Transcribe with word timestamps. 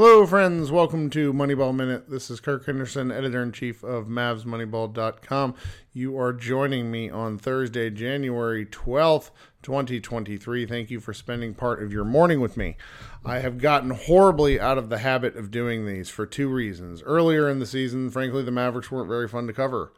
Hello, 0.00 0.24
friends. 0.24 0.70
Welcome 0.70 1.10
to 1.10 1.32
Moneyball 1.32 1.74
Minute. 1.74 2.08
This 2.08 2.30
is 2.30 2.38
Kirk 2.38 2.66
Henderson, 2.66 3.10
editor 3.10 3.42
in 3.42 3.50
chief 3.50 3.82
of 3.82 4.06
MavsMoneyball.com. 4.06 5.56
You 5.92 6.16
are 6.16 6.32
joining 6.32 6.88
me 6.88 7.10
on 7.10 7.36
Thursday, 7.36 7.90
January 7.90 8.64
12th, 8.64 9.32
2023. 9.62 10.66
Thank 10.66 10.92
you 10.92 11.00
for 11.00 11.12
spending 11.12 11.52
part 11.52 11.82
of 11.82 11.92
your 11.92 12.04
morning 12.04 12.40
with 12.40 12.56
me. 12.56 12.76
I 13.24 13.40
have 13.40 13.58
gotten 13.58 13.90
horribly 13.90 14.60
out 14.60 14.78
of 14.78 14.88
the 14.88 14.98
habit 14.98 15.34
of 15.34 15.50
doing 15.50 15.84
these 15.84 16.08
for 16.08 16.26
two 16.26 16.48
reasons. 16.48 17.02
Earlier 17.02 17.50
in 17.50 17.58
the 17.58 17.66
season, 17.66 18.08
frankly, 18.08 18.44
the 18.44 18.52
Mavericks 18.52 18.92
weren't 18.92 19.08
very 19.08 19.26
fun 19.26 19.48
to 19.48 19.52
cover. 19.52 19.92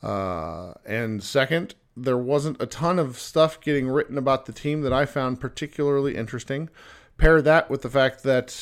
Uh, 0.00 0.74
and 0.86 1.24
second, 1.24 1.74
there 1.96 2.16
wasn't 2.16 2.62
a 2.62 2.66
ton 2.66 3.00
of 3.00 3.18
stuff 3.18 3.60
getting 3.60 3.88
written 3.88 4.16
about 4.16 4.46
the 4.46 4.52
team 4.52 4.82
that 4.82 4.92
I 4.92 5.06
found 5.06 5.40
particularly 5.40 6.14
interesting. 6.14 6.70
Pair 7.18 7.42
that 7.42 7.68
with 7.68 7.82
the 7.82 7.90
fact 7.90 8.22
that 8.22 8.52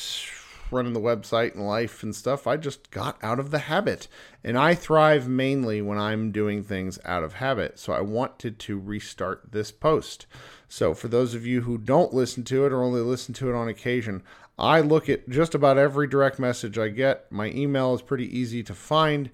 running 0.71 0.93
the 0.93 0.99
website 0.99 1.53
and 1.53 1.67
life 1.67 2.03
and 2.03 2.15
stuff, 2.15 2.47
I 2.47 2.57
just 2.57 2.91
got 2.91 3.17
out 3.23 3.39
of 3.39 3.51
the 3.51 3.59
habit. 3.59 4.07
And 4.43 4.57
I 4.57 4.75
thrive 4.75 5.27
mainly 5.27 5.81
when 5.81 5.97
I'm 5.97 6.31
doing 6.31 6.63
things 6.63 6.99
out 7.05 7.23
of 7.23 7.33
habit. 7.33 7.79
So 7.79 7.93
I 7.93 8.01
wanted 8.01 8.59
to 8.59 8.79
restart 8.79 9.51
this 9.51 9.71
post. 9.71 10.25
So 10.67 10.93
for 10.93 11.07
those 11.07 11.33
of 11.33 11.45
you 11.45 11.61
who 11.61 11.77
don't 11.77 12.13
listen 12.13 12.43
to 12.45 12.65
it 12.65 12.71
or 12.71 12.83
only 12.83 13.01
listen 13.01 13.33
to 13.35 13.49
it 13.49 13.55
on 13.55 13.67
occasion, 13.67 14.23
I 14.57 14.81
look 14.81 15.09
at 15.09 15.29
just 15.29 15.55
about 15.55 15.77
every 15.77 16.07
direct 16.07 16.37
message 16.37 16.77
I 16.77 16.89
get. 16.89 17.31
My 17.31 17.47
email 17.47 17.93
is 17.93 18.01
pretty 18.01 18.37
easy 18.37 18.61
to 18.63 18.75
find 18.75 19.29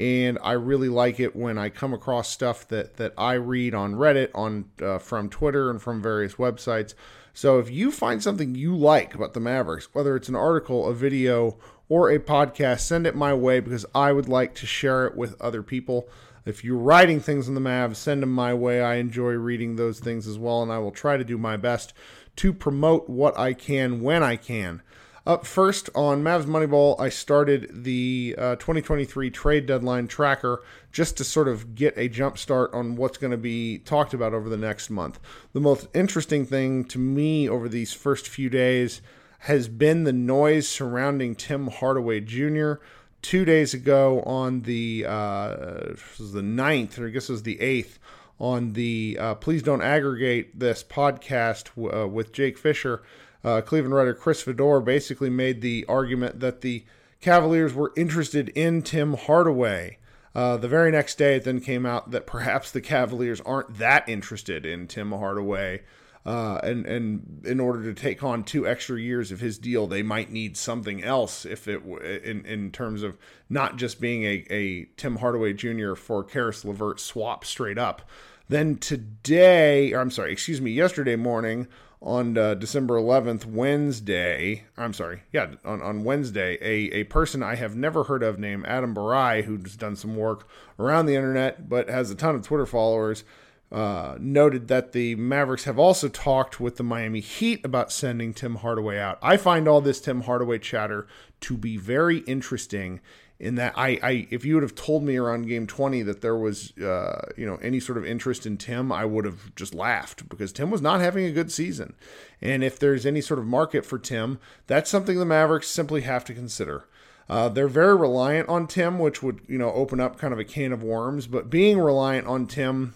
and 0.00 0.38
I 0.42 0.52
really 0.52 0.88
like 0.88 1.20
it 1.20 1.36
when 1.36 1.58
I 1.58 1.68
come 1.68 1.92
across 1.92 2.30
stuff 2.30 2.66
that 2.68 2.96
that 2.96 3.12
I 3.18 3.34
read 3.34 3.74
on 3.74 3.94
Reddit, 3.94 4.30
on 4.34 4.70
uh, 4.80 4.98
from 4.98 5.28
Twitter, 5.28 5.70
and 5.70 5.80
from 5.80 6.00
various 6.00 6.34
websites. 6.36 6.94
So 7.32 7.58
if 7.58 7.70
you 7.70 7.90
find 7.90 8.22
something 8.22 8.54
you 8.54 8.76
like 8.76 9.14
about 9.14 9.34
the 9.34 9.40
Mavericks, 9.40 9.88
whether 9.92 10.16
it's 10.16 10.28
an 10.28 10.36
article, 10.36 10.88
a 10.88 10.94
video, 10.94 11.58
or 11.88 12.10
a 12.10 12.18
podcast, 12.18 12.80
send 12.80 13.06
it 13.06 13.14
my 13.14 13.34
way 13.34 13.60
because 13.60 13.84
I 13.94 14.12
would 14.12 14.28
like 14.28 14.54
to 14.56 14.66
share 14.66 15.06
it 15.06 15.16
with 15.16 15.40
other 15.40 15.62
people. 15.62 16.08
If 16.46 16.64
you're 16.64 16.78
writing 16.78 17.20
things 17.20 17.48
on 17.48 17.54
the 17.54 17.60
Mavs, 17.60 17.96
send 17.96 18.22
them 18.22 18.32
my 18.32 18.54
way. 18.54 18.80
I 18.80 18.94
enjoy 18.94 19.32
reading 19.32 19.76
those 19.76 20.00
things 20.00 20.26
as 20.26 20.38
well, 20.38 20.62
and 20.62 20.72
I 20.72 20.78
will 20.78 20.90
try 20.90 21.16
to 21.16 21.24
do 21.24 21.36
my 21.36 21.56
best 21.56 21.92
to 22.36 22.52
promote 22.52 23.10
what 23.10 23.38
I 23.38 23.52
can 23.52 24.00
when 24.00 24.22
I 24.22 24.36
can. 24.36 24.82
Up 25.26 25.44
first 25.44 25.90
on 25.94 26.22
Mavs 26.22 26.44
Moneyball, 26.44 26.98
I 26.98 27.10
started 27.10 27.84
the 27.84 28.34
uh, 28.38 28.56
2023 28.56 29.30
trade 29.30 29.66
deadline 29.66 30.08
tracker 30.08 30.62
just 30.92 31.18
to 31.18 31.24
sort 31.24 31.46
of 31.46 31.74
get 31.74 31.92
a 31.98 32.08
jump 32.08 32.38
start 32.38 32.72
on 32.72 32.96
what's 32.96 33.18
going 33.18 33.30
to 33.30 33.36
be 33.36 33.78
talked 33.78 34.14
about 34.14 34.32
over 34.32 34.48
the 34.48 34.56
next 34.56 34.88
month. 34.88 35.20
The 35.52 35.60
most 35.60 35.88
interesting 35.92 36.46
thing 36.46 36.84
to 36.86 36.98
me 36.98 37.48
over 37.48 37.68
these 37.68 37.92
first 37.92 38.28
few 38.28 38.48
days 38.48 39.02
has 39.40 39.68
been 39.68 40.04
the 40.04 40.12
noise 40.12 40.66
surrounding 40.66 41.34
Tim 41.34 41.68
Hardaway 41.68 42.20
Jr. 42.20 42.74
Two 43.20 43.44
days 43.44 43.74
ago 43.74 44.22
on 44.22 44.62
the 44.62 45.04
uh, 45.06 45.94
the 46.18 46.40
9th, 46.42 46.98
or 46.98 47.06
I 47.06 47.10
guess 47.10 47.28
it 47.28 47.32
was 47.32 47.42
the 47.42 47.56
8th, 47.56 47.98
on 48.38 48.72
the 48.72 49.18
uh, 49.20 49.34
Please 49.34 49.62
Don't 49.62 49.82
Aggregate 49.82 50.58
This 50.58 50.82
podcast 50.82 51.64
w- 51.76 51.92
uh, 51.92 52.06
with 52.06 52.32
Jake 52.32 52.56
Fisher 52.56 53.02
uh, 53.44 53.60
Cleveland 53.60 53.94
writer 53.94 54.14
Chris 54.14 54.42
Fedor 54.42 54.80
basically 54.80 55.30
made 55.30 55.60
the 55.60 55.84
argument 55.88 56.40
that 56.40 56.60
the 56.60 56.84
Cavaliers 57.20 57.74
were 57.74 57.92
interested 57.96 58.48
in 58.50 58.82
Tim 58.82 59.14
Hardaway. 59.14 59.98
Uh, 60.34 60.56
the 60.56 60.68
very 60.68 60.90
next 60.90 61.18
day, 61.18 61.36
it 61.36 61.44
then 61.44 61.60
came 61.60 61.84
out 61.84 62.12
that 62.12 62.26
perhaps 62.26 62.70
the 62.70 62.80
Cavaliers 62.80 63.40
aren't 63.42 63.78
that 63.78 64.08
interested 64.08 64.64
in 64.64 64.86
Tim 64.86 65.10
Hardaway. 65.10 65.82
Uh, 66.24 66.60
and 66.62 66.84
and 66.84 67.42
in 67.46 67.58
order 67.58 67.82
to 67.82 67.94
take 67.94 68.22
on 68.22 68.44
two 68.44 68.68
extra 68.68 69.00
years 69.00 69.32
of 69.32 69.40
his 69.40 69.58
deal, 69.58 69.86
they 69.86 70.02
might 70.02 70.30
need 70.30 70.54
something 70.54 71.02
else. 71.02 71.46
If 71.46 71.66
it 71.66 71.82
in 71.82 72.44
in 72.44 72.70
terms 72.70 73.02
of 73.02 73.16
not 73.48 73.76
just 73.76 74.00
being 74.00 74.24
a, 74.24 74.44
a 74.50 74.84
Tim 74.96 75.16
Hardaway 75.16 75.54
Jr. 75.54 75.94
for 75.94 76.22
Caris 76.22 76.64
LeVert 76.64 77.00
swap 77.00 77.44
straight 77.44 77.78
up. 77.78 78.02
Then 78.50 78.76
today, 78.76 79.92
or 79.92 80.00
I'm 80.00 80.10
sorry, 80.10 80.32
excuse 80.32 80.60
me, 80.60 80.72
yesterday 80.72 81.16
morning, 81.16 81.68
on 82.02 82.36
uh, 82.38 82.54
December 82.54 82.94
11th, 82.94 83.44
Wednesday. 83.44 84.64
I'm 84.76 84.92
sorry, 84.92 85.22
yeah, 85.32 85.52
on, 85.64 85.82
on 85.82 86.04
Wednesday, 86.04 86.56
a, 86.60 87.00
a 87.00 87.04
person 87.04 87.42
I 87.42 87.56
have 87.56 87.76
never 87.76 88.04
heard 88.04 88.22
of 88.22 88.38
named 88.38 88.64
Adam 88.66 88.94
Barai, 88.94 89.44
who's 89.44 89.76
done 89.76 89.96
some 89.96 90.16
work 90.16 90.48
around 90.78 91.06
the 91.06 91.14
internet 91.14 91.68
but 91.68 91.90
has 91.90 92.10
a 92.10 92.14
ton 92.14 92.34
of 92.34 92.42
Twitter 92.42 92.66
followers, 92.66 93.24
uh, 93.70 94.16
noted 94.18 94.68
that 94.68 94.92
the 94.92 95.14
Mavericks 95.14 95.64
have 95.64 95.78
also 95.78 96.08
talked 96.08 96.58
with 96.58 96.76
the 96.76 96.82
Miami 96.82 97.20
Heat 97.20 97.64
about 97.64 97.92
sending 97.92 98.34
Tim 98.34 98.56
Hardaway 98.56 98.98
out. 98.98 99.18
I 99.22 99.36
find 99.36 99.68
all 99.68 99.80
this 99.80 100.00
Tim 100.00 100.22
Hardaway 100.22 100.58
chatter 100.58 101.06
to 101.42 101.56
be 101.56 101.76
very 101.76 102.18
interesting 102.20 103.00
in 103.40 103.54
that 103.54 103.72
I, 103.74 103.98
I 104.02 104.26
if 104.30 104.44
you 104.44 104.54
would 104.54 104.62
have 104.62 104.74
told 104.74 105.02
me 105.02 105.16
around 105.16 105.48
game 105.48 105.66
20 105.66 106.02
that 106.02 106.20
there 106.20 106.36
was 106.36 106.76
uh, 106.78 107.32
you 107.36 107.46
know 107.46 107.56
any 107.56 107.80
sort 107.80 107.96
of 107.96 108.04
interest 108.04 108.46
in 108.46 108.58
Tim 108.58 108.92
I 108.92 109.06
would 109.06 109.24
have 109.24 109.54
just 109.56 109.74
laughed 109.74 110.28
because 110.28 110.52
Tim 110.52 110.70
was 110.70 110.82
not 110.82 111.00
having 111.00 111.24
a 111.24 111.32
good 111.32 111.50
season. 111.50 111.94
And 112.42 112.62
if 112.62 112.78
there's 112.78 113.06
any 113.06 113.22
sort 113.22 113.40
of 113.40 113.46
market 113.46 113.84
for 113.86 113.98
Tim 113.98 114.38
that's 114.66 114.90
something 114.90 115.18
the 115.18 115.24
Mavericks 115.24 115.68
simply 115.68 116.02
have 116.02 116.24
to 116.26 116.34
consider. 116.34 116.84
Uh, 117.28 117.48
they're 117.48 117.68
very 117.68 117.96
reliant 117.96 118.48
on 118.48 118.66
Tim 118.66 118.98
which 118.98 119.22
would 119.22 119.40
you 119.48 119.58
know 119.58 119.72
open 119.72 120.00
up 120.00 120.18
kind 120.18 120.34
of 120.34 120.38
a 120.38 120.44
can 120.44 120.72
of 120.72 120.82
worms. 120.82 121.26
But 121.26 121.48
being 121.48 121.80
reliant 121.80 122.26
on 122.26 122.46
Tim 122.46 122.94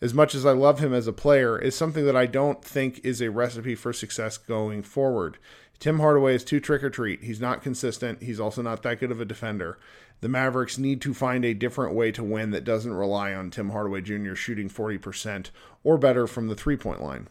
as 0.00 0.14
much 0.14 0.34
as 0.34 0.44
I 0.46 0.52
love 0.52 0.80
him 0.80 0.94
as 0.94 1.06
a 1.06 1.12
player 1.12 1.58
is 1.58 1.76
something 1.76 2.04
that 2.06 2.16
I 2.16 2.26
don't 2.26 2.64
think 2.64 3.00
is 3.04 3.20
a 3.20 3.30
recipe 3.30 3.74
for 3.74 3.92
success 3.92 4.38
going 4.38 4.82
forward 4.82 5.38
Tim 5.78 5.98
Hardaway 5.98 6.34
is 6.34 6.44
too 6.44 6.60
trick 6.60 6.82
or 6.82 6.90
treat. 6.90 7.24
He's 7.24 7.40
not 7.40 7.62
consistent. 7.62 8.22
He's 8.22 8.40
also 8.40 8.62
not 8.62 8.82
that 8.82 9.00
good 9.00 9.10
of 9.10 9.20
a 9.20 9.24
defender. 9.24 9.78
The 10.20 10.28
Mavericks 10.28 10.78
need 10.78 11.00
to 11.02 11.12
find 11.12 11.44
a 11.44 11.52
different 11.54 11.94
way 11.94 12.10
to 12.12 12.22
win 12.22 12.50
that 12.52 12.64
doesn't 12.64 12.94
rely 12.94 13.34
on 13.34 13.50
Tim 13.50 13.70
Hardaway 13.70 14.00
Jr. 14.00 14.34
shooting 14.34 14.70
40% 14.70 15.50
or 15.82 15.98
better 15.98 16.26
from 16.26 16.48
the 16.48 16.54
three 16.54 16.76
point 16.76 17.02
line. 17.02 17.28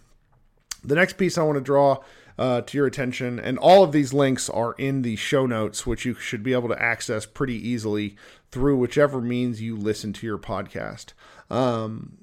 The 0.83 0.95
next 0.95 1.13
piece 1.13 1.37
I 1.37 1.43
want 1.43 1.57
to 1.57 1.63
draw 1.63 2.03
uh, 2.37 2.61
to 2.61 2.77
your 2.77 2.87
attention. 2.87 3.39
And 3.39 3.57
all 3.57 3.83
of 3.83 3.91
these 3.91 4.13
links 4.13 4.49
are 4.49 4.73
in 4.73 5.01
the 5.01 5.15
show 5.15 5.45
notes, 5.45 5.85
which 5.85 6.05
you 6.05 6.13
should 6.15 6.43
be 6.43 6.53
able 6.53 6.69
to 6.69 6.81
access 6.81 7.25
pretty 7.25 7.55
easily 7.55 8.15
through 8.51 8.77
whichever 8.77 9.21
means 9.21 9.61
you 9.61 9.75
listen 9.75 10.13
to 10.13 10.27
your 10.27 10.37
podcast. 10.37 11.13
Um, 11.49 12.22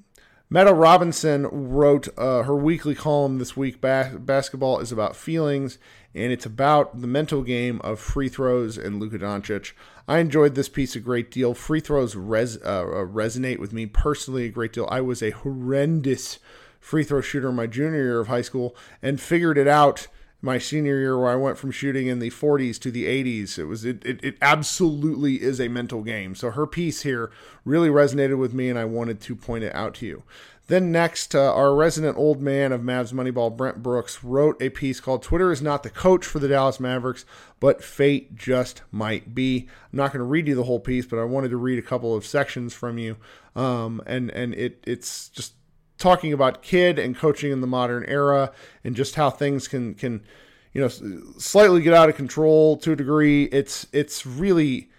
Meta 0.53 0.73
Robinson 0.73 1.47
wrote 1.49 2.09
uh, 2.17 2.43
her 2.43 2.57
weekly 2.57 2.93
column 2.93 3.39
this 3.39 3.55
week. 3.55 3.79
Ba- 3.79 4.17
basketball 4.19 4.79
is 4.79 4.91
about 4.91 5.15
feelings, 5.15 5.77
and 6.13 6.33
it's 6.33 6.45
about 6.45 6.99
the 6.99 7.07
mental 7.07 7.41
game 7.41 7.79
of 7.85 8.01
free 8.01 8.27
throws 8.27 8.77
and 8.77 8.99
Luka 8.99 9.17
Doncic. 9.17 9.71
I 10.09 10.17
enjoyed 10.17 10.55
this 10.55 10.67
piece 10.67 10.93
a 10.93 10.99
great 10.99 11.31
deal. 11.31 11.53
Free 11.53 11.79
throws 11.79 12.17
res- 12.17 12.57
uh, 12.57 12.83
uh 12.83 13.05
resonate 13.05 13.59
with 13.59 13.71
me 13.71 13.85
personally 13.85 14.43
a 14.43 14.49
great 14.49 14.73
deal. 14.73 14.89
I 14.91 14.99
was 14.99 15.23
a 15.23 15.29
horrendous 15.29 16.39
free 16.81 17.05
throw 17.05 17.21
shooter 17.21 17.47
in 17.47 17.55
my 17.55 17.67
junior 17.67 18.03
year 18.03 18.19
of 18.19 18.27
high 18.27 18.41
school 18.41 18.75
and 19.01 19.21
figured 19.21 19.57
it 19.57 19.69
out 19.69 20.09
my 20.41 20.57
senior 20.57 20.97
year 20.97 21.17
where 21.19 21.31
I 21.31 21.35
went 21.35 21.57
from 21.57 21.71
shooting 21.71 22.07
in 22.07 22.19
the 22.19 22.31
40s 22.31 22.79
to 22.79 22.91
the 22.91 23.05
80s. 23.05 23.59
It 23.59 23.65
was 23.65 23.85
it, 23.85 24.03
it, 24.03 24.23
it 24.23 24.37
absolutely 24.41 25.41
is 25.41 25.61
a 25.61 25.67
mental 25.67 26.01
game. 26.01 26.35
So 26.35 26.51
her 26.51 26.65
piece 26.65 27.03
here 27.03 27.31
really 27.63 27.89
resonated 27.89 28.37
with 28.37 28.53
me 28.53 28.69
and 28.69 28.79
I 28.79 28.85
wanted 28.85 29.21
to 29.21 29.35
point 29.35 29.63
it 29.63 29.75
out 29.75 29.93
to 29.95 30.05
you. 30.05 30.23
Then 30.67 30.89
next, 30.89 31.35
uh, 31.35 31.53
our 31.53 31.75
resident 31.75 32.17
old 32.17 32.41
man 32.41 32.71
of 32.71 32.79
Mavs 32.79 33.11
Moneyball, 33.11 33.57
Brent 33.57 33.83
Brooks, 33.83 34.23
wrote 34.23 34.61
a 34.61 34.69
piece 34.69 35.01
called 35.01 35.21
"Twitter 35.21 35.51
is 35.51 35.61
not 35.61 35.83
the 35.83 35.89
coach 35.89 36.25
for 36.25 36.39
the 36.39 36.47
Dallas 36.47 36.79
Mavericks, 36.79 37.25
but 37.59 37.83
fate 37.83 38.35
just 38.37 38.81
might 38.89 39.35
be." 39.35 39.67
I'm 39.91 39.97
not 39.97 40.13
going 40.13 40.19
to 40.19 40.23
read 40.23 40.47
you 40.47 40.55
the 40.55 40.63
whole 40.63 40.79
piece, 40.79 41.05
but 41.05 41.19
I 41.19 41.25
wanted 41.25 41.49
to 41.49 41.57
read 41.57 41.77
a 41.77 41.81
couple 41.81 42.15
of 42.15 42.25
sections 42.25 42.73
from 42.73 42.97
you, 42.97 43.17
um, 43.53 44.01
and 44.05 44.31
and 44.31 44.53
it 44.53 44.81
it's 44.87 45.27
just 45.27 45.55
talking 46.01 46.33
about 46.33 46.61
Kidd 46.61 46.99
and 46.99 47.15
coaching 47.15 47.51
in 47.51 47.61
the 47.61 47.67
modern 47.67 48.03
era 48.05 48.51
and 48.83 48.95
just 48.95 49.15
how 49.15 49.29
things 49.29 49.67
can 49.67 49.93
can 49.93 50.23
you 50.73 50.81
know 50.81 50.87
slightly 51.37 51.81
get 51.81 51.93
out 51.93 52.09
of 52.09 52.15
control 52.15 52.77
to 52.77 52.91
a 52.91 52.95
degree. 52.95 53.45
It's 53.45 53.87
it's 53.93 54.25
really 54.25 54.89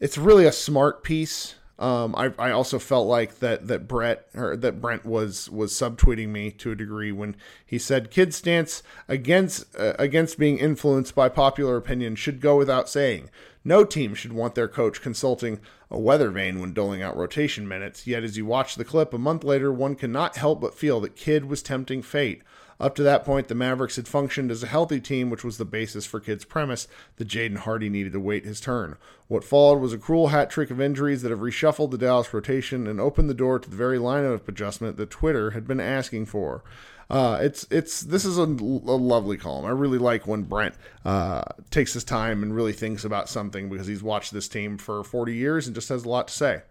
it's 0.00 0.18
really 0.18 0.46
a 0.46 0.52
smart 0.52 1.04
piece. 1.04 1.54
Um, 1.78 2.14
I, 2.16 2.32
I 2.38 2.52
also 2.52 2.78
felt 2.78 3.06
like 3.06 3.40
that 3.40 3.68
that 3.68 3.86
Brett 3.86 4.26
or 4.34 4.56
that 4.56 4.80
Brent 4.80 5.04
was 5.04 5.50
was 5.50 5.74
subtweeting 5.74 6.28
me 6.28 6.50
to 6.52 6.70
a 6.70 6.74
degree 6.74 7.12
when 7.12 7.36
he 7.66 7.78
said 7.78 8.10
Kidd's 8.10 8.36
stance 8.36 8.82
against 9.08 9.76
uh, 9.78 9.92
against 9.98 10.38
being 10.38 10.58
influenced 10.58 11.14
by 11.14 11.28
popular 11.28 11.76
opinion 11.76 12.16
should 12.16 12.40
go 12.40 12.56
without 12.56 12.88
saying. 12.88 13.28
No 13.66 13.84
team 13.84 14.14
should 14.14 14.32
want 14.32 14.54
their 14.54 14.68
coach 14.68 15.02
consulting 15.02 15.58
a 15.90 15.98
weather 15.98 16.30
vane 16.30 16.60
when 16.60 16.72
doling 16.72 17.02
out 17.02 17.16
rotation 17.16 17.66
minutes. 17.66 18.06
Yet, 18.06 18.22
as 18.22 18.36
you 18.36 18.46
watch 18.46 18.76
the 18.76 18.84
clip 18.84 19.12
a 19.12 19.18
month 19.18 19.42
later, 19.42 19.72
one 19.72 19.96
cannot 19.96 20.36
help 20.36 20.60
but 20.60 20.78
feel 20.78 21.00
that 21.00 21.16
Kidd 21.16 21.46
was 21.46 21.64
tempting 21.64 22.02
fate. 22.02 22.44
Up 22.78 22.94
to 22.96 23.02
that 23.02 23.24
point, 23.24 23.48
the 23.48 23.54
Mavericks 23.54 23.96
had 23.96 24.06
functioned 24.06 24.50
as 24.50 24.62
a 24.62 24.66
healthy 24.66 25.00
team, 25.00 25.30
which 25.30 25.44
was 25.44 25.56
the 25.56 25.64
basis 25.64 26.04
for 26.04 26.20
Kidd's 26.20 26.44
premise 26.44 26.86
that 27.16 27.28
Jaden 27.28 27.58
Hardy 27.58 27.88
needed 27.88 28.12
to 28.12 28.20
wait 28.20 28.44
his 28.44 28.60
turn. 28.60 28.96
What 29.28 29.44
followed 29.44 29.80
was 29.80 29.94
a 29.94 29.98
cruel 29.98 30.28
hat 30.28 30.50
trick 30.50 30.70
of 30.70 30.80
injuries 30.80 31.22
that 31.22 31.30
have 31.30 31.40
reshuffled 31.40 31.90
the 31.90 31.98
Dallas 31.98 32.32
rotation 32.34 32.86
and 32.86 33.00
opened 33.00 33.30
the 33.30 33.34
door 33.34 33.58
to 33.58 33.70
the 33.70 33.76
very 33.76 33.98
lineup 33.98 34.46
adjustment 34.46 34.98
that 34.98 35.10
Twitter 35.10 35.52
had 35.52 35.66
been 35.66 35.80
asking 35.80 36.26
for. 36.26 36.62
Uh, 37.08 37.38
it's 37.40 37.66
it's 37.70 38.00
this 38.00 38.24
is 38.24 38.36
a, 38.36 38.42
a, 38.42 38.98
lovely 38.98 39.36
column. 39.36 39.64
I 39.64 39.70
really 39.70 39.98
like 39.98 40.26
when 40.26 40.42
Brent 40.42 40.74
uh, 41.04 41.42
takes 41.70 41.92
his 41.92 42.02
time 42.02 42.42
and 42.42 42.54
really 42.54 42.72
thinks 42.72 43.04
about 43.04 43.28
something 43.28 43.68
because 43.68 43.86
he's 43.86 44.02
watched 44.02 44.32
this 44.32 44.48
team 44.48 44.76
for 44.76 45.04
40 45.04 45.32
years 45.32 45.66
and 45.66 45.74
just 45.74 45.88
has 45.88 46.04
a 46.04 46.08
lot 46.08 46.28
to 46.28 46.34
say. 46.34 46.62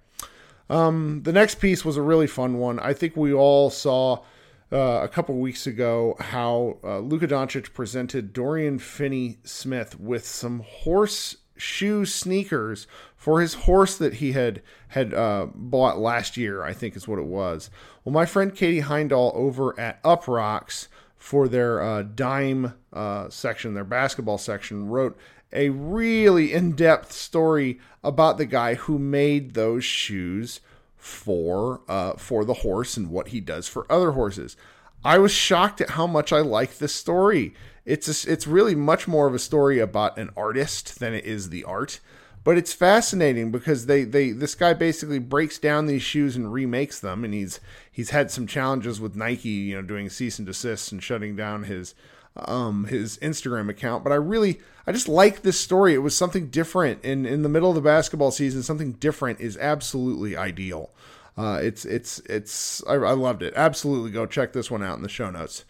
Um, 0.69 1.21
the 1.23 1.31
next 1.31 1.55
piece 1.59 1.85
was 1.85 1.95
a 1.95 2.01
really 2.01 2.27
fun 2.27 2.57
one. 2.57 2.79
I 2.79 2.93
think 2.93 3.15
we 3.15 3.31
all 3.31 3.69
saw 3.69 4.23
uh, 4.71 4.99
a 5.03 5.07
couple 5.07 5.35
weeks 5.37 5.67
ago 5.67 6.15
how 6.19 6.77
uh, 6.83 6.99
Luka 6.99 7.27
Doncic 7.27 7.73
presented 7.73 8.33
Dorian 8.33 8.79
Finney 8.79 9.37
Smith 9.43 9.99
with 9.99 10.25
some 10.25 10.61
horse 10.65 11.37
shoe 11.57 12.05
sneakers 12.05 12.87
for 13.15 13.41
his 13.41 13.53
horse 13.53 13.97
that 13.97 14.15
he 14.15 14.33
had 14.33 14.61
had 14.89 15.13
uh, 15.13 15.47
bought 15.53 15.97
last 15.97 16.37
year. 16.37 16.63
I 16.63 16.73
think 16.73 16.95
is 16.95 17.07
what 17.07 17.19
it 17.19 17.25
was. 17.25 17.69
Well, 18.03 18.13
my 18.13 18.25
friend 18.25 18.53
Katie 18.53 18.81
Heindl 18.81 19.33
over 19.35 19.79
at 19.79 20.01
Uproxx 20.03 20.87
for 21.17 21.47
their 21.47 21.81
uh, 21.81 22.03
dime 22.03 22.75
uh, 22.93 23.29
section, 23.29 23.73
their 23.73 23.83
basketball 23.83 24.37
section, 24.37 24.87
wrote 24.87 25.17
a 25.53 25.69
really 25.69 26.53
in-depth 26.53 27.11
story 27.11 27.79
about 28.03 28.37
the 28.37 28.45
guy 28.45 28.75
who 28.75 28.99
made 28.99 29.53
those 29.53 29.83
shoes 29.83 30.59
for 31.05 31.81
uh, 31.87 32.13
for 32.13 32.43
the 32.43 32.55
horse 32.55 32.97
and 32.97 33.11
what 33.11 33.27
he 33.27 33.39
does 33.39 33.67
for 33.67 33.85
other 33.91 34.13
horses. 34.13 34.57
I 35.03 35.19
was 35.19 35.31
shocked 35.31 35.79
at 35.79 35.91
how 35.91 36.07
much 36.07 36.33
I 36.33 36.39
like 36.39 36.79
this 36.79 36.95
story. 36.95 37.53
It's 37.85 38.25
a, 38.25 38.31
it's 38.31 38.47
really 38.47 38.73
much 38.73 39.07
more 39.07 39.27
of 39.27 39.35
a 39.35 39.39
story 39.39 39.77
about 39.77 40.17
an 40.17 40.31
artist 40.35 40.99
than 40.99 41.13
it 41.13 41.23
is 41.23 41.49
the 41.49 41.63
art. 41.63 41.99
But 42.43 42.57
it's 42.57 42.73
fascinating 42.73 43.51
because 43.51 43.85
they, 43.85 44.03
they 44.03 44.31
this 44.31 44.55
guy 44.55 44.73
basically 44.73 45.19
breaks 45.19 45.59
down 45.59 45.85
these 45.85 46.01
shoes 46.01 46.35
and 46.35 46.51
remakes 46.51 46.99
them, 46.99 47.23
and 47.23 47.35
he's 47.35 47.59
he's 47.91 48.09
had 48.09 48.31
some 48.31 48.47
challenges 48.47 48.99
with 48.99 49.15
Nike, 49.15 49.49
you 49.49 49.75
know, 49.75 49.83
doing 49.83 50.09
cease 50.09 50.39
and 50.39 50.45
desist 50.47 50.91
and 50.91 51.03
shutting 51.03 51.35
down 51.35 51.63
his 51.65 51.93
um 52.35 52.85
his 52.85 53.17
Instagram 53.19 53.69
account. 53.69 54.03
But 54.03 54.13
I 54.13 54.15
really 54.15 54.59
I 54.87 54.91
just 54.91 55.07
like 55.07 55.41
this 55.41 55.59
story. 55.59 55.93
It 55.93 55.99
was 55.99 56.15
something 56.15 56.47
different 56.47 57.03
in 57.03 57.25
in 57.25 57.41
the 57.41 57.49
middle 57.49 57.69
of 57.69 57.75
the 57.75 57.81
basketball 57.81 58.31
season. 58.31 58.63
Something 58.63 58.93
different 58.93 59.39
is 59.39 59.57
absolutely 59.57 60.35
ideal. 60.35 60.91
Uh, 61.37 61.59
it's 61.61 61.85
it's 61.85 62.19
it's 62.21 62.83
I, 62.87 62.93
I 62.93 63.11
loved 63.13 63.43
it. 63.43 63.53
Absolutely, 63.55 64.11
go 64.11 64.25
check 64.25 64.53
this 64.53 64.71
one 64.71 64.83
out 64.83 64.97
in 64.97 65.03
the 65.03 65.09
show 65.09 65.29
notes. 65.29 65.65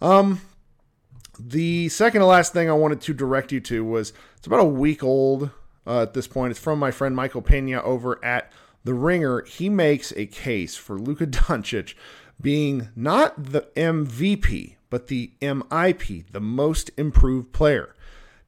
Um, 0.00 0.40
the 1.38 1.88
second 1.88 2.20
to 2.20 2.26
last 2.26 2.52
thing 2.52 2.70
I 2.70 2.74
wanted 2.74 3.00
to 3.02 3.14
direct 3.14 3.52
you 3.52 3.60
to 3.60 3.84
was 3.84 4.12
it's 4.36 4.46
about 4.46 4.60
a 4.60 4.64
week 4.64 5.02
old 5.02 5.50
uh, 5.86 6.02
at 6.02 6.14
this 6.14 6.26
point. 6.26 6.52
It's 6.52 6.60
from 6.60 6.78
my 6.78 6.90
friend 6.90 7.14
Michael 7.14 7.42
Pina 7.42 7.82
over 7.82 8.22
at 8.24 8.50
The 8.84 8.94
Ringer. 8.94 9.42
He 9.42 9.68
makes 9.68 10.12
a 10.16 10.26
case 10.26 10.76
for 10.76 10.98
Luka 10.98 11.26
Doncic 11.26 11.94
being 12.40 12.88
not 12.96 13.52
the 13.52 13.62
MVP, 13.76 14.76
but 14.88 15.06
the 15.06 15.32
MIP, 15.40 16.24
the 16.30 16.40
most 16.40 16.90
improved 16.96 17.52
player. 17.52 17.94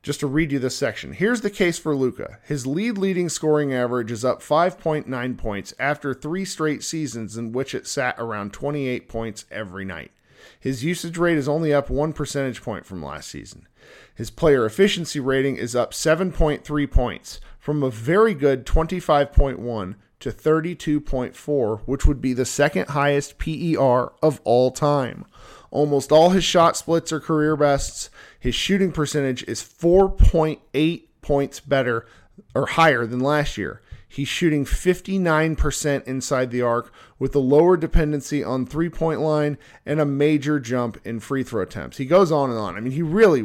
Just 0.02 0.20
to 0.20 0.26
read 0.26 0.50
you 0.50 0.58
this 0.58 0.76
section. 0.76 1.12
Here's 1.12 1.42
the 1.42 1.50
case 1.50 1.78
for 1.78 1.94
Luka. 1.94 2.38
His 2.42 2.66
lead 2.66 2.98
leading 2.98 3.28
scoring 3.28 3.72
average 3.72 4.10
is 4.10 4.24
up 4.24 4.42
5.9 4.42 5.38
points 5.38 5.74
after 5.78 6.12
three 6.12 6.44
straight 6.44 6.82
seasons 6.82 7.36
in 7.36 7.52
which 7.52 7.72
it 7.72 7.86
sat 7.86 8.16
around 8.18 8.52
28 8.52 9.08
points 9.08 9.44
every 9.50 9.84
night. 9.84 10.10
His 10.58 10.82
usage 10.82 11.18
rate 11.18 11.38
is 11.38 11.48
only 11.48 11.72
up 11.72 11.88
one 11.88 12.12
percentage 12.12 12.62
point 12.62 12.84
from 12.84 13.00
last 13.00 13.28
season. 13.28 13.68
His 14.12 14.30
player 14.30 14.66
efficiency 14.66 15.20
rating 15.20 15.56
is 15.56 15.76
up 15.76 15.92
7.3 15.92 16.90
points 16.90 17.40
from 17.60 17.84
a 17.84 17.90
very 17.90 18.34
good 18.34 18.66
25.1 18.66 19.94
to 20.22 20.30
32.4, 20.30 21.80
which 21.80 22.06
would 22.06 22.20
be 22.20 22.32
the 22.32 22.44
second 22.44 22.88
highest 22.88 23.38
PER 23.38 24.12
of 24.22 24.40
all 24.44 24.70
time. 24.70 25.24
Almost 25.70 26.12
all 26.12 26.30
his 26.30 26.44
shot 26.44 26.76
splits 26.76 27.12
are 27.12 27.20
career 27.20 27.56
bests. 27.56 28.10
His 28.38 28.54
shooting 28.54 28.92
percentage 28.92 29.42
is 29.44 29.62
4.8 29.62 31.02
points 31.22 31.60
better 31.60 32.06
or 32.54 32.66
higher 32.66 33.06
than 33.06 33.20
last 33.20 33.58
year. 33.58 33.80
He's 34.06 34.28
shooting 34.28 34.66
59% 34.66 36.04
inside 36.04 36.50
the 36.50 36.60
arc 36.60 36.92
with 37.18 37.34
a 37.34 37.38
lower 37.38 37.78
dependency 37.78 38.44
on 38.44 38.66
three 38.66 38.90
point 38.90 39.20
line 39.20 39.56
and 39.86 40.00
a 40.00 40.04
major 40.04 40.60
jump 40.60 41.00
in 41.04 41.18
free 41.18 41.42
throw 41.42 41.62
attempts. 41.62 41.96
He 41.96 42.04
goes 42.04 42.30
on 42.30 42.50
and 42.50 42.58
on. 42.58 42.76
I 42.76 42.80
mean, 42.80 42.92
he 42.92 43.00
really, 43.00 43.42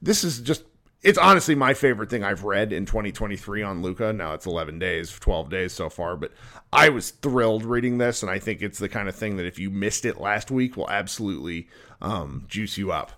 this 0.00 0.22
is 0.22 0.40
just, 0.40 0.62
it's 1.06 1.18
honestly 1.18 1.54
my 1.54 1.72
favorite 1.72 2.10
thing 2.10 2.24
I've 2.24 2.42
read 2.42 2.72
in 2.72 2.84
2023 2.84 3.62
on 3.62 3.80
Luka. 3.80 4.12
Now 4.12 4.34
it's 4.34 4.44
11 4.44 4.80
days, 4.80 5.12
12 5.12 5.48
days 5.48 5.72
so 5.72 5.88
far, 5.88 6.16
but 6.16 6.32
I 6.72 6.88
was 6.88 7.12
thrilled 7.12 7.64
reading 7.64 7.98
this. 7.98 8.24
And 8.24 8.30
I 8.30 8.40
think 8.40 8.60
it's 8.60 8.80
the 8.80 8.88
kind 8.88 9.08
of 9.08 9.14
thing 9.14 9.36
that 9.36 9.46
if 9.46 9.56
you 9.56 9.70
missed 9.70 10.04
it 10.04 10.20
last 10.20 10.50
week 10.50 10.76
will 10.76 10.90
absolutely 10.90 11.68
um, 12.02 12.44
juice 12.48 12.76
you 12.76 12.90
up. 12.90 13.12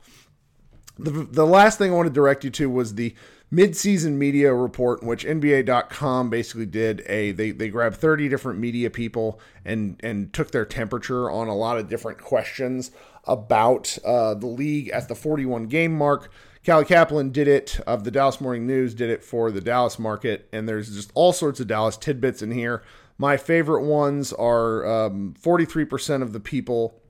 The, 0.99 1.11
the 1.11 1.47
last 1.47 1.79
thing 1.79 1.91
I 1.91 1.95
want 1.95 2.09
to 2.09 2.13
direct 2.13 2.45
you 2.45 2.51
to 2.51 2.69
was 2.69 2.95
the 2.95 3.15
mid-season 3.51 4.19
media 4.19 4.53
report 4.53 5.01
in 5.01 5.09
which 5.09 5.25
NBA.com 5.25 6.29
basically 6.29 6.67
did 6.67 7.03
a 7.07 7.33
they 7.33 7.51
they 7.51 7.71
grabbed 7.71 7.97
30 7.97 8.29
different 8.29 8.59
media 8.59 8.91
people 8.91 9.41
and 9.65 9.99
and 10.01 10.35
took 10.35 10.51
their 10.51 10.67
temperature 10.67 11.31
on 11.31 11.49
a 11.49 11.57
lot 11.57 11.79
of 11.79 11.89
different 11.89 12.21
questions 12.21 12.91
about 13.25 13.97
uh, 14.05 14.35
the 14.35 14.47
league 14.47 14.91
at 14.91 15.09
the 15.09 15.15
41 15.15 15.69
game 15.69 15.97
mark. 15.97 16.31
Callie 16.69 16.85
Caplan 16.85 17.33
did 17.33 17.49
it 17.49 17.81
of 17.87 18.05
the 18.05 18.11
Dallas 18.11 18.43
Morning 18.43 18.67
News 18.67 18.93
did 18.93 19.09
it 19.09 19.25
for 19.25 19.51
the 19.51 19.63
Dallas 19.63 19.99
market, 19.99 20.47
and 20.53 20.69
there's 20.69 20.95
just 20.95 21.11
all 21.15 21.33
sorts 21.33 21.61
of 21.61 21.67
Dallas 21.67 21.97
tidbits 21.97 22.43
in 22.43 22.51
here. 22.51 22.83
My 23.17 23.39
favorite 23.39 23.85
ones 23.85 24.35
are 24.35 24.87
um, 24.87 25.35
43% 25.43 26.21
of 26.21 26.35
the 26.35 26.41
people 26.41 27.01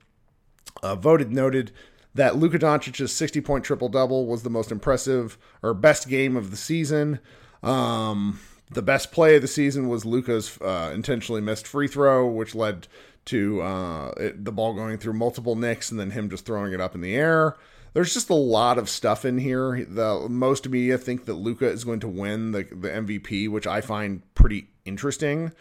uh, 0.81 0.95
voted 0.95 1.33
noted 1.33 1.73
that 2.15 2.37
Luka 2.37 2.57
Doncic's 2.57 3.11
60 3.11 3.41
point 3.41 3.65
triple 3.65 3.89
double 3.89 4.27
was 4.27 4.43
the 4.43 4.49
most 4.49 4.71
impressive 4.71 5.37
or 5.61 5.73
best 5.73 6.07
game 6.07 6.37
of 6.37 6.51
the 6.51 6.57
season. 6.57 7.19
Um, 7.61 8.39
the 8.71 8.81
best 8.81 9.11
play 9.11 9.35
of 9.35 9.41
the 9.41 9.49
season 9.49 9.89
was 9.89 10.05
Luka's 10.05 10.57
uh, 10.61 10.91
intentionally 10.93 11.41
missed 11.41 11.67
free 11.67 11.89
throw, 11.89 12.25
which 12.25 12.55
led 12.55 12.87
to 13.25 13.61
uh, 13.61 14.13
it, 14.15 14.45
the 14.45 14.53
ball 14.53 14.73
going 14.73 14.97
through 14.97 15.13
multiple 15.13 15.57
nicks 15.57 15.91
and 15.91 15.99
then 15.99 16.11
him 16.11 16.29
just 16.29 16.45
throwing 16.45 16.71
it 16.71 16.79
up 16.79 16.95
in 16.95 17.01
the 17.01 17.13
air. 17.13 17.57
There's 17.93 18.13
just 18.13 18.29
a 18.29 18.35
lot 18.35 18.77
of 18.77 18.89
stuff 18.89 19.25
in 19.25 19.39
here. 19.39 19.85
The 19.85 20.27
most 20.29 20.69
media 20.69 20.97
think 20.97 21.25
that 21.25 21.33
Luka 21.33 21.67
is 21.67 21.83
going 21.83 21.99
to 22.01 22.07
win 22.07 22.51
the 22.51 22.63
the 22.63 22.89
MVP, 22.89 23.49
which 23.49 23.67
I 23.67 23.81
find 23.81 24.21
pretty 24.35 24.67
interesting. 24.85 25.51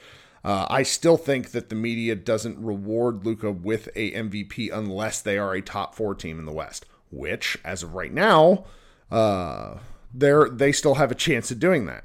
Uh, 0.44 0.66
I 0.70 0.82
still 0.82 1.16
think 1.16 1.50
that 1.50 1.68
the 1.68 1.74
media 1.74 2.14
doesn't 2.14 2.62
reward 2.62 3.26
Luka 3.26 3.50
with 3.50 3.88
a 3.96 4.12
MVP 4.12 4.70
unless 4.72 5.20
they 5.20 5.36
are 5.36 5.54
a 5.54 5.62
top 5.62 5.94
four 5.94 6.14
team 6.14 6.38
in 6.38 6.46
the 6.46 6.52
West, 6.52 6.86
which, 7.10 7.58
as 7.64 7.82
of 7.82 7.94
right 7.94 8.12
now, 8.12 8.64
uh, 9.10 9.78
they're 10.14 10.48
they 10.48 10.72
still 10.72 10.94
have 10.94 11.10
a 11.10 11.16
chance 11.16 11.50
of 11.50 11.58
doing 11.58 11.86
that. 11.86 12.04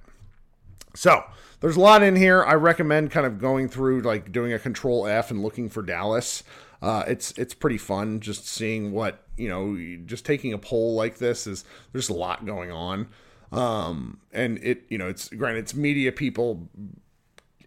So 0.96 1.24
there's 1.60 1.78
a 1.78 1.82
lot 1.82 2.04
in 2.04 2.16
here. 2.16 2.44
I 2.44 2.54
recommend 2.56 3.12
kind 3.12 3.26
of 3.26 3.40
going 3.40 3.70
through 3.70 4.02
like 4.02 4.32
doing 4.32 4.52
a 4.54 4.60
control 4.60 5.08
F 5.08 5.32
and 5.32 5.42
looking 5.42 5.70
for 5.70 5.82
Dallas. 5.82 6.44
Uh, 6.84 7.06
it's 7.08 7.32
it's 7.38 7.54
pretty 7.54 7.78
fun 7.78 8.20
just 8.20 8.46
seeing 8.46 8.92
what 8.92 9.24
you 9.38 9.48
know. 9.48 9.78
Just 10.06 10.26
taking 10.26 10.52
a 10.52 10.58
poll 10.58 10.96
like 10.96 11.18
this 11.18 11.48
is 11.48 11.64
there's 11.94 12.10
a 12.10 12.14
lot 12.14 12.46
going 12.46 12.72
on, 12.72 13.08
um, 13.54 14.20
and 14.34 14.60
it 14.62 14.84
you 14.90 14.98
know 14.98 15.08
it's 15.08 15.30
granted 15.30 15.60
it's 15.60 15.74
media 15.74 16.12
people 16.12 16.68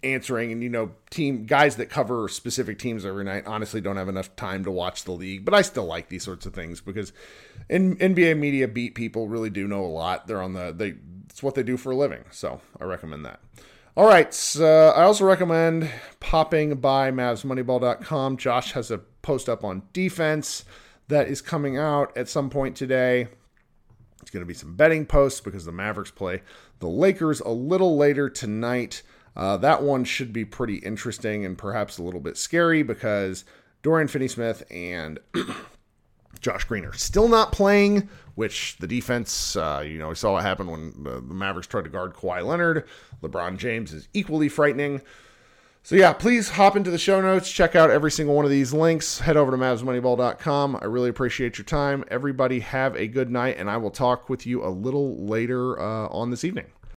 answering 0.02 0.52
and 0.52 0.62
you 0.62 0.68
know 0.68 0.92
team 1.08 1.46
guys 1.46 1.76
that 1.76 1.88
cover 1.88 2.28
specific 2.28 2.78
teams 2.78 3.06
every 3.06 3.24
night 3.24 3.44
honestly 3.46 3.80
don't 3.80 3.96
have 3.96 4.10
enough 4.10 4.36
time 4.36 4.62
to 4.62 4.70
watch 4.70 5.04
the 5.04 5.10
league 5.10 5.42
but 5.42 5.54
i 5.54 5.62
still 5.62 5.86
like 5.86 6.10
these 6.10 6.22
sorts 6.22 6.44
of 6.44 6.52
things 6.52 6.82
because 6.82 7.14
in 7.70 7.96
nba 7.96 8.38
media 8.38 8.68
beat 8.68 8.94
people 8.94 9.26
really 9.26 9.50
do 9.50 9.66
know 9.66 9.84
a 9.84 9.86
lot. 9.86 10.26
They're 10.26 10.42
on 10.42 10.52
the 10.52 10.72
they 10.76 10.94
it's 11.30 11.42
what 11.42 11.54
they 11.54 11.62
do 11.62 11.76
for 11.76 11.90
a 11.90 11.96
living. 11.96 12.24
So 12.30 12.60
i 12.78 12.84
recommend 12.84 13.24
that 13.24 13.40
all 13.96 14.06
right 14.06 14.34
so 14.34 14.90
i 14.90 15.02
also 15.02 15.24
recommend 15.24 15.90
popping 16.20 16.74
by 16.76 17.10
mavsmoneyball.com 17.10 18.36
josh 18.36 18.72
has 18.72 18.90
a 18.90 18.98
post 18.98 19.48
up 19.48 19.64
on 19.64 19.82
defense 19.92 20.64
that 21.08 21.28
is 21.28 21.40
coming 21.40 21.76
out 21.76 22.16
at 22.16 22.28
some 22.28 22.50
point 22.50 22.76
today. 22.76 23.28
It's 24.20 24.30
going 24.30 24.42
to 24.42 24.46
be 24.46 24.54
some 24.54 24.74
betting 24.74 25.06
posts 25.06 25.40
because 25.40 25.64
the 25.64 25.72
mavericks 25.72 26.10
play 26.10 26.42
the 26.80 26.88
lakers 26.88 27.40
a 27.40 27.50
little 27.50 27.96
later 27.96 28.28
tonight. 28.28 29.02
Uh, 29.36 29.56
that 29.58 29.82
one 29.82 30.04
should 30.04 30.32
be 30.32 30.44
pretty 30.44 30.76
interesting 30.76 31.44
and 31.44 31.56
perhaps 31.56 31.98
a 31.98 32.02
little 32.02 32.20
bit 32.20 32.36
scary 32.36 32.82
because 32.82 33.44
Dorian 33.82 34.08
Finney 34.08 34.28
Smith 34.28 34.64
and 34.70 35.18
Josh 36.46 36.62
Greener 36.62 36.92
still 36.92 37.26
not 37.26 37.50
playing, 37.50 38.08
which 38.36 38.76
the 38.78 38.86
defense, 38.86 39.56
uh, 39.56 39.82
you 39.84 39.98
know, 39.98 40.10
we 40.10 40.14
saw 40.14 40.34
what 40.34 40.44
happened 40.44 40.70
when 40.70 41.02
the, 41.02 41.20
the 41.20 41.34
Mavericks 41.34 41.66
tried 41.66 41.82
to 41.82 41.90
guard 41.90 42.14
Kawhi 42.14 42.46
Leonard. 42.46 42.86
LeBron 43.20 43.58
James 43.58 43.92
is 43.92 44.06
equally 44.14 44.48
frightening. 44.48 45.02
So, 45.82 45.96
yeah, 45.96 46.12
please 46.12 46.50
hop 46.50 46.76
into 46.76 46.92
the 46.92 46.98
show 46.98 47.20
notes, 47.20 47.50
check 47.50 47.74
out 47.74 47.90
every 47.90 48.12
single 48.12 48.36
one 48.36 48.44
of 48.44 48.50
these 48.52 48.72
links, 48.72 49.18
head 49.18 49.36
over 49.36 49.50
to 49.50 49.56
MavsMoneyball.com. 49.56 50.78
I 50.80 50.84
really 50.84 51.10
appreciate 51.10 51.58
your 51.58 51.64
time. 51.64 52.04
Everybody, 52.08 52.60
have 52.60 52.94
a 52.94 53.08
good 53.08 53.28
night, 53.28 53.56
and 53.58 53.68
I 53.68 53.76
will 53.78 53.90
talk 53.90 54.28
with 54.28 54.46
you 54.46 54.64
a 54.64 54.70
little 54.70 55.16
later 55.26 55.80
uh, 55.80 56.06
on 56.10 56.30
this 56.30 56.44
evening. 56.44 56.66